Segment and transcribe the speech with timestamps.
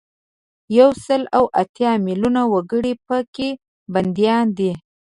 [0.77, 3.49] یو سل او اتیا میلونه وګړي په کې
[3.93, 4.71] بندیان دي.